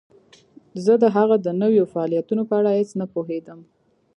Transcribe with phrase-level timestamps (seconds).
[0.83, 3.59] زه د هغه د نویو فعالیتونو په اړه هیڅ نه پوهیدم